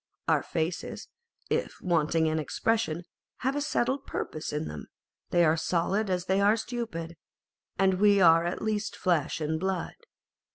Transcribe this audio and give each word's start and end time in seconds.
Our 0.27 0.41
faces, 0.41 1.09
if 1.51 1.79
wanting 1.79 2.25
in 2.25 2.39
expression, 2.39 3.03
have 3.41 3.55
a 3.55 3.61
settled 3.61 4.07
purpose 4.07 4.51
in 4.51 4.67
them; 4.67 4.87
are 5.31 5.53
as 5.53 5.61
solid 5.61 6.09
as 6.09 6.25
they 6.25 6.41
are 6.41 6.57
stupid; 6.57 7.17
and 7.77 7.99
we 7.99 8.19
are 8.19 8.43
at 8.43 8.63
least 8.63 8.95
flesh 8.95 9.39
and 9.39 9.59
blood. 9.59 9.93